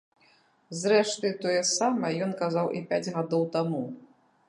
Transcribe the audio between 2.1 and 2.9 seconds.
ён казаў і